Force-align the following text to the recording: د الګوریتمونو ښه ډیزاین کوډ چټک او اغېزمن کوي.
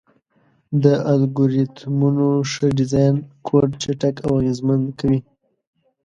د 0.83 0.85
الګوریتمونو 1.13 2.27
ښه 2.51 2.65
ډیزاین 2.77 3.15
کوډ 3.47 3.69
چټک 3.81 4.15
او 4.27 4.31
اغېزمن 4.41 4.81
کوي. 4.99 5.19